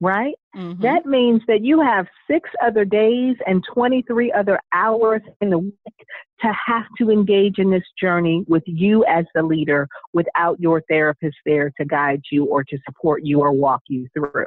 [0.00, 0.34] right?
[0.54, 0.82] Mm-hmm.
[0.82, 5.74] That means that you have six other days and 23 other hours in the week
[6.40, 11.36] to have to engage in this journey with you as the leader without your therapist
[11.46, 14.46] there to guide you or to support you or walk you through.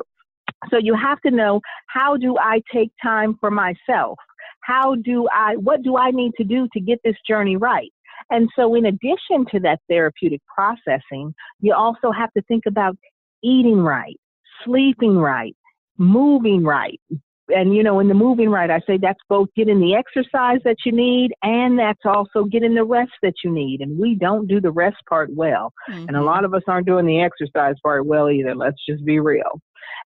[0.70, 4.18] So you have to know how do I take time for myself?
[4.62, 7.92] How do I, what do I need to do to get this journey right?
[8.30, 12.96] And so, in addition to that therapeutic processing, you also have to think about
[13.42, 14.20] eating right,
[14.64, 15.56] sleeping right,
[15.98, 17.00] moving right.
[17.50, 20.78] And you know, in the moving right, I say that's both getting the exercise that
[20.86, 23.82] you need and that's also getting the rest that you need.
[23.82, 25.74] And we don't do the rest part well.
[25.90, 26.08] Mm-hmm.
[26.08, 28.56] And a lot of us aren't doing the exercise part well either.
[28.56, 29.62] Let's just be real.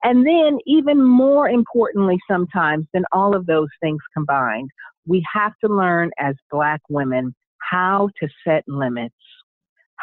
[0.04, 4.70] And then, even more importantly, sometimes than all of those things combined,
[5.06, 9.14] we have to learn as Black women how to set limits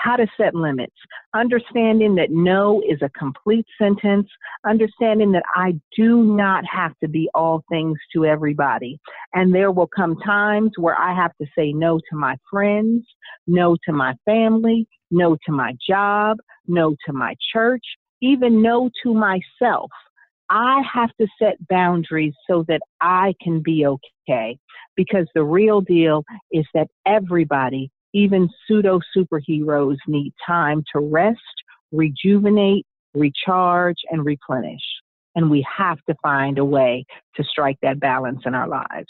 [0.02, 0.96] how to set limits,
[1.34, 4.28] understanding that no is a complete sentence,
[4.66, 9.00] understanding that I do not have to be all things to everybody.
[9.34, 13.04] And there will come times where I have to say no to my friends,
[13.46, 17.84] no to my family, no to my job, no to my church,
[18.22, 19.92] even no to myself.
[20.50, 24.58] I have to set boundaries so that I can be okay.
[24.96, 31.40] Because the real deal is that everybody even pseudo superheroes need time to rest,
[31.92, 34.82] rejuvenate, recharge, and replenish.
[35.36, 39.08] And we have to find a way to strike that balance in our lives.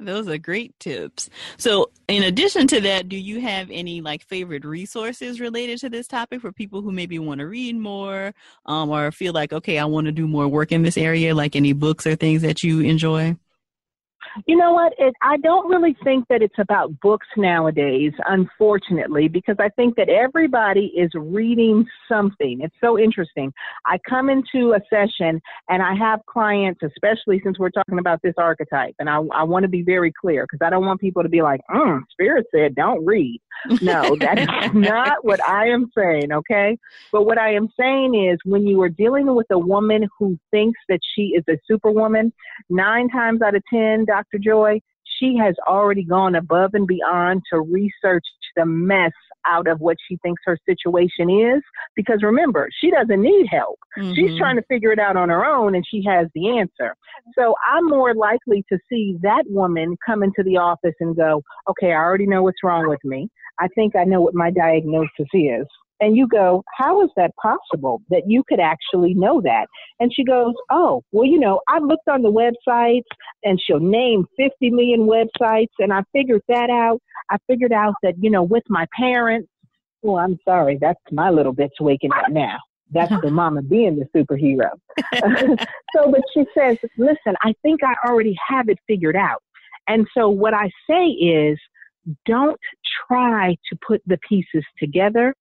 [0.00, 1.28] Those are great tips.
[1.58, 6.06] So, in addition to that, do you have any like favorite resources related to this
[6.06, 8.32] topic for people who maybe want to read more
[8.64, 11.54] um, or feel like, okay, I want to do more work in this area, like
[11.54, 13.36] any books or things that you enjoy?
[14.46, 14.92] You know what?
[14.98, 20.08] It, I don't really think that it's about books nowadays, unfortunately, because I think that
[20.08, 22.60] everybody is reading something.
[22.62, 23.52] It's so interesting.
[23.86, 28.34] I come into a session and I have clients, especially since we're talking about this
[28.38, 31.28] archetype, and I, I want to be very clear because I don't want people to
[31.28, 33.40] be like, mm, Spirit said don't read.
[33.80, 36.78] No, that's not what I am saying, okay?
[37.12, 40.78] But what I am saying is when you are dealing with a woman who thinks
[40.88, 42.32] that she is a superwoman,
[42.68, 44.38] nine times out of ten, Dr.
[44.38, 44.80] Joy,
[45.18, 48.24] she has already gone above and beyond to research
[48.56, 49.12] the mess
[49.46, 51.62] out of what she thinks her situation is.
[51.96, 53.78] Because remember, she doesn't need help.
[53.98, 54.14] Mm-hmm.
[54.14, 56.94] She's trying to figure it out on her own and she has the answer.
[57.38, 61.92] So I'm more likely to see that woman come into the office and go, okay,
[61.92, 63.28] I already know what's wrong with me.
[63.60, 65.66] I think I know what my diagnosis is.
[66.00, 69.66] And you go, how is that possible that you could actually know that?
[70.00, 73.04] And she goes, oh, well, you know, I looked on the websites
[73.44, 77.00] and she'll name 50 million websites and I figured that out.
[77.30, 79.48] I figured out that, you know, with my parents,
[80.02, 82.56] well, I'm sorry, that's my little bitch waking up now.
[82.92, 84.70] That's the mama being the superhero.
[85.94, 89.42] so, but she says, listen, I think I already have it figured out.
[89.86, 91.58] And so what I say is,
[92.24, 92.58] don't
[93.06, 95.34] try to put the pieces together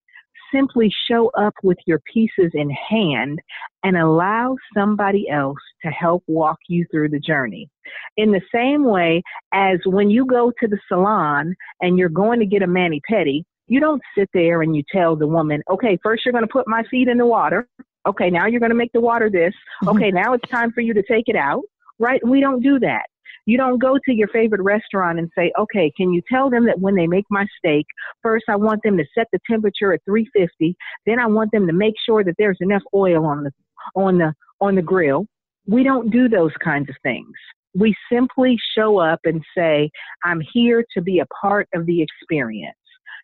[0.54, 3.40] simply show up with your pieces in hand
[3.84, 7.70] and allow somebody else to help walk you through the journey.
[8.18, 9.24] In the same way
[9.54, 13.44] as when you go to the salon and you're going to get a mani pedi,
[13.68, 16.68] you don't sit there and you tell the woman, okay, first you're going to put
[16.68, 17.68] my feet in the water.
[18.08, 19.54] Okay, now you're going to make the water this.
[19.84, 19.90] Mm-hmm.
[19.90, 21.62] Okay, now it's time for you to take it out.
[22.00, 22.26] Right?
[22.26, 23.08] We don't do that.
[23.50, 26.80] You don't go to your favorite restaurant and say, okay, can you tell them that
[26.80, 27.88] when they make my steak,
[28.22, 30.78] first I want them to set the temperature at 350.
[31.08, 33.52] Then I want them to make sure that there's enough oil on the,
[33.96, 35.26] on the, on the grill.
[35.66, 37.34] We don't do those kinds of things.
[37.74, 39.90] We simply show up and say,
[40.24, 42.78] I'm here to be a part of the experience.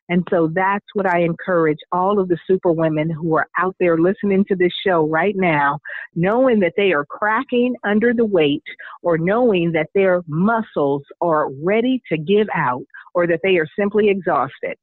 [0.09, 3.97] And so that's what I encourage all of the super women who are out there
[3.97, 5.79] listening to this show right now,
[6.15, 8.63] knowing that they are cracking under the weight
[9.01, 12.83] or knowing that their muscles are ready to give out
[13.13, 14.75] or that they are simply exhausted.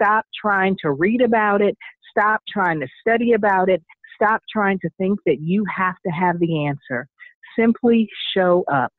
[0.00, 1.76] Stop trying to read about it.
[2.10, 3.82] Stop trying to study about it.
[4.14, 7.08] Stop trying to think that you have to have the answer.
[7.58, 8.92] Simply show up.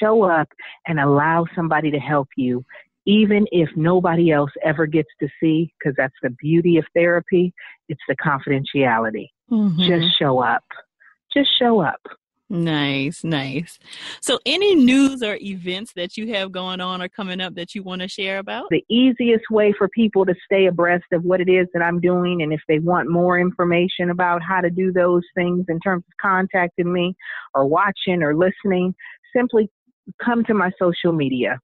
[0.00, 0.48] Show up
[0.86, 2.64] and allow somebody to help you
[3.06, 7.52] even if nobody else ever gets to see, because that's the beauty of therapy,
[7.88, 9.28] it's the confidentiality.
[9.50, 9.82] Mm-hmm.
[9.82, 10.64] Just show up.
[11.34, 12.00] Just show up.
[12.52, 13.78] Nice, nice.
[14.20, 17.82] So, any news or events that you have going on or coming up that you
[17.82, 18.66] want to share about?
[18.68, 22.42] The easiest way for people to stay abreast of what it is that I'm doing,
[22.42, 26.12] and if they want more information about how to do those things in terms of
[26.20, 27.14] contacting me
[27.54, 28.94] or watching or listening,
[29.34, 29.70] simply
[30.22, 31.58] come to my social media.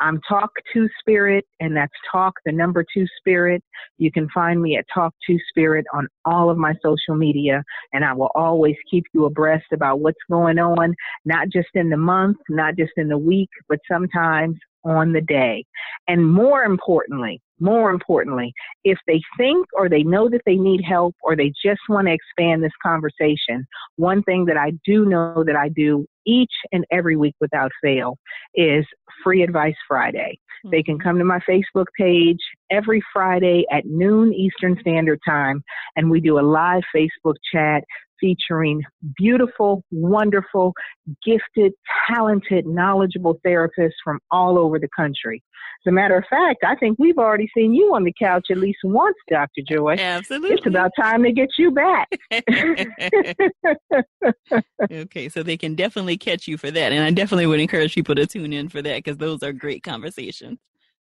[0.00, 3.62] I'm Talk to Spirit, and that's Talk, the number two Spirit.
[3.98, 8.04] You can find me at Talk to Spirit on all of my social media, and
[8.04, 12.38] I will always keep you abreast about what's going on, not just in the month,
[12.48, 15.64] not just in the week, but sometimes on the day.
[16.08, 18.52] And more importantly, more importantly,
[18.84, 22.12] if they think or they know that they need help or they just want to
[22.12, 23.66] expand this conversation,
[23.96, 28.18] one thing that I do know that I do each and every week without fail
[28.54, 28.84] is
[29.22, 30.38] Free Advice Friday.
[30.64, 30.70] Mm-hmm.
[30.70, 31.08] They can mm-hmm.
[31.08, 35.62] come to my Facebook page every Friday at noon Eastern Standard Time,
[35.96, 37.84] and we do a live Facebook chat
[38.20, 38.82] featuring
[39.16, 40.72] beautiful, wonderful,
[41.24, 41.72] gifted,
[42.08, 45.42] talented, knowledgeable therapists from all over the country.
[45.86, 48.56] As a matter of fact, I think we've already seen you on the couch at
[48.56, 49.60] least once, Dr.
[49.68, 49.96] Joy.
[49.98, 50.56] Absolutely.
[50.56, 52.08] It's about time to get you back.
[54.90, 56.92] okay, so they can definitely catch you for that.
[56.92, 59.82] And I definitely would encourage people to tune in for that because those are great
[59.82, 60.58] conversations.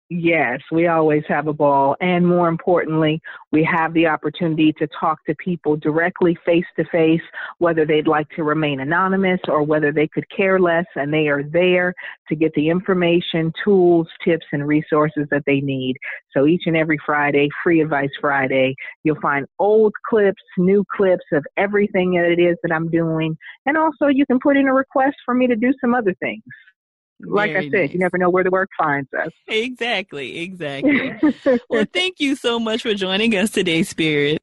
[0.10, 1.96] Yes, we always have a ball.
[2.00, 3.20] And more importantly,
[3.52, 7.22] we have the opportunity to talk to people directly face to face,
[7.58, 10.86] whether they'd like to remain anonymous or whether they could care less.
[10.96, 11.92] And they are there
[12.30, 15.96] to get the information, tools, tips, and resources that they need.
[16.38, 21.44] So each and every Friday, Free Advice Friday, you'll find old clips, new clips of
[21.58, 23.36] everything that it is that I'm doing.
[23.66, 26.44] And also you can put in a request for me to do some other things
[27.22, 27.94] like Very I said, nice.
[27.94, 29.32] you never know where the work finds us.
[29.48, 31.14] Exactly, exactly.
[31.70, 34.42] well, thank you so much for joining us today, Spirit.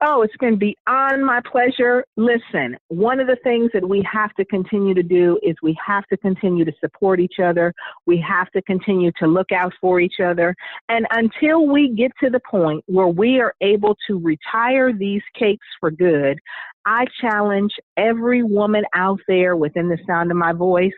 [0.00, 2.04] Oh, it's been beyond my pleasure.
[2.16, 6.06] Listen, one of the things that we have to continue to do is we have
[6.06, 7.74] to continue to support each other.
[8.06, 10.54] We have to continue to look out for each other.
[10.88, 15.66] And until we get to the point where we are able to retire these cakes
[15.80, 16.38] for good,
[16.86, 20.92] I challenge every woman out there within the sound of my voice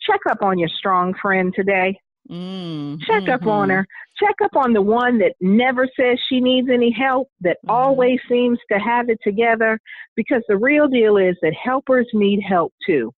[0.00, 1.98] check up on your strong friend today.
[2.30, 3.32] Mm, Check mm-hmm.
[3.32, 3.86] up on her.
[4.18, 7.70] Check up on the one that never says she needs any help, that mm-hmm.
[7.70, 9.80] always seems to have it together.
[10.14, 13.12] Because the real deal is that helpers need help too.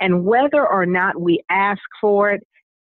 [0.00, 2.42] And whether or not we ask for it,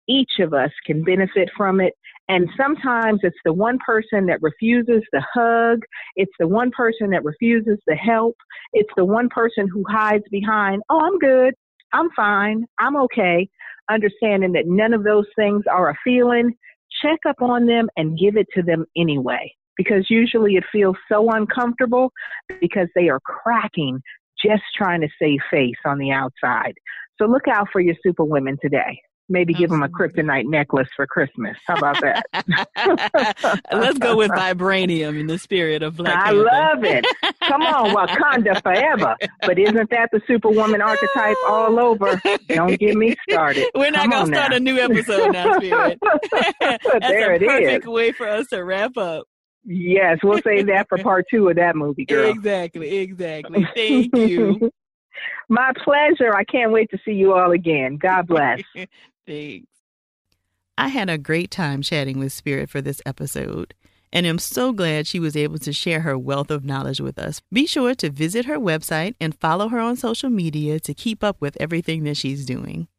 [0.07, 1.93] each of us can benefit from it.
[2.27, 5.79] And sometimes it's the one person that refuses the hug.
[6.15, 8.35] It's the one person that refuses the help.
[8.73, 11.53] It's the one person who hides behind, oh, I'm good.
[11.93, 12.65] I'm fine.
[12.79, 13.49] I'm okay
[13.93, 16.53] understanding that none of those things are a feeling,
[17.01, 19.53] check up on them and give it to them anyway.
[19.77, 22.11] Because usually it feels so uncomfortable
[22.59, 23.99] because they are cracking
[24.43, 26.73] just trying to save face on the outside.
[27.19, 28.99] So look out for your super women today.
[29.31, 31.55] Maybe give them a kryptonite necklace for Christmas.
[31.65, 32.25] How about that?
[33.71, 36.43] Let's go with vibranium in the spirit of Black I Panther.
[36.43, 37.05] love it.
[37.47, 39.15] Come on, Wakanda forever.
[39.41, 42.21] But isn't that the superwoman archetype all over?
[42.49, 43.67] Don't get me started.
[43.75, 44.57] We're not going to start now.
[44.57, 45.97] a new episode now, Spirit.
[46.59, 47.89] That's there a it perfect is.
[47.89, 49.25] way for us to wrap up.
[49.63, 52.29] Yes, we'll save that for part two of that movie, girl.
[52.29, 53.65] Exactly, exactly.
[53.75, 54.71] Thank you.
[55.49, 56.33] My pleasure.
[56.35, 57.97] I can't wait to see you all again.
[57.97, 58.61] God bless.
[59.31, 59.67] Thanks.
[60.77, 63.73] I had a great time chatting with Spirit for this episode.
[64.11, 67.41] and am so glad she was able to share her wealth of knowledge with us.
[67.49, 71.37] Be sure to visit her website and follow her on social media to keep up
[71.39, 72.89] with everything that she's doing.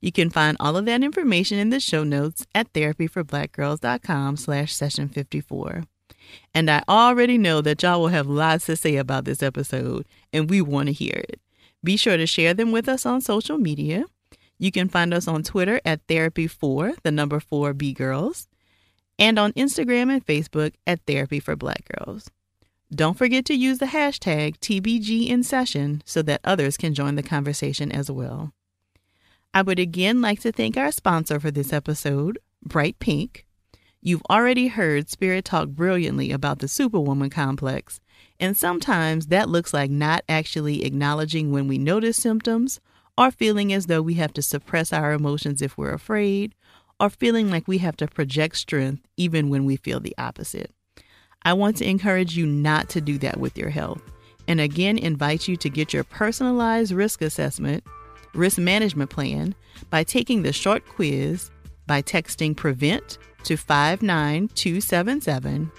[0.00, 5.10] You can find all of that information in the show notes at therapyforblackgirls.com slash session
[5.10, 5.82] 54.
[6.54, 10.48] And I already know that y'all will have lots to say about this episode, and
[10.48, 11.38] we want to hear it.
[11.84, 14.06] Be sure to share them with us on social media.
[14.62, 18.46] You can find us on Twitter at Therapy4, the number 4 B Girls,
[19.18, 22.30] and on Instagram and Facebook at Therapy for Black Girls.
[22.94, 27.24] Don't forget to use the hashtag TBG in session so that others can join the
[27.24, 28.52] conversation as well.
[29.52, 33.44] I would again like to thank our sponsor for this episode, Bright Pink.
[34.00, 38.00] You've already heard Spirit talk brilliantly about the Superwoman complex,
[38.38, 42.78] and sometimes that looks like not actually acknowledging when we notice symptoms,
[43.16, 46.54] or feeling as though we have to suppress our emotions if we're afraid,
[46.98, 50.70] or feeling like we have to project strength even when we feel the opposite.
[51.44, 54.02] I want to encourage you not to do that with your health,
[54.46, 57.82] and again invite you to get your personalized risk assessment,
[58.34, 59.56] risk management plan
[59.90, 61.50] by taking the short quiz
[61.86, 65.72] by texting PREVENT to 59277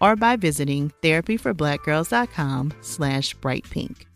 [0.00, 4.06] or by visiting therapyforblackgirls.com slash brightpink.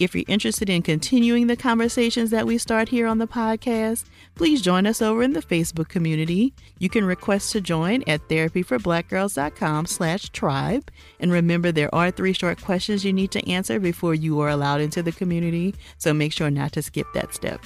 [0.00, 4.60] If you're interested in continuing the conversations that we start here on the podcast, please
[4.60, 6.52] join us over in the Facebook community.
[6.78, 10.90] You can request to join at therapyforblackgirls.com slash tribe.
[11.20, 14.80] And remember, there are three short questions you need to answer before you are allowed
[14.80, 17.64] into the community, so make sure not to skip that step.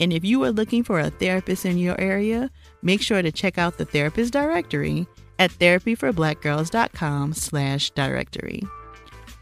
[0.00, 2.50] And if you are looking for a therapist in your area,
[2.82, 5.06] make sure to check out the therapist directory
[5.38, 8.62] at therapyforblackgirls.com slash directory.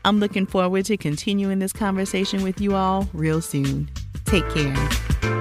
[0.06, 3.90] I'm looking forward to continuing this conversation with you all real soon.
[4.24, 5.35] Take care.